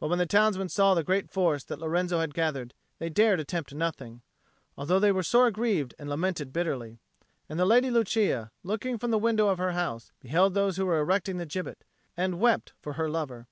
[0.00, 3.72] But when the townsmen saw the great force that Lorenzo had gathered, they dared attempt
[3.72, 4.22] nothing,
[4.76, 6.98] although they were sore grieved and lamented bitterly.
[7.48, 10.98] And the Lady Lucia, looking from the window of her house, beheld those who were
[10.98, 11.84] erecting the gibbet,
[12.16, 13.46] and wept for her lover.